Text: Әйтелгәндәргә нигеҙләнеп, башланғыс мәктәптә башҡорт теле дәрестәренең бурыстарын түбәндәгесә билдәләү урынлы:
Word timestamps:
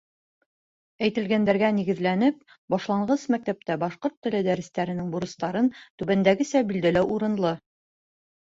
Әйтелгәндәргә 1.07 1.67
нигеҙләнеп, 1.79 2.39
башланғыс 2.75 3.25
мәктәптә 3.35 3.77
башҡорт 3.85 4.17
теле 4.29 4.41
дәрестәренең 4.49 5.13
бурыстарын 5.19 5.71
түбәндәгесә 5.83 6.67
билдәләү 6.73 7.13
урынлы: 7.19 7.55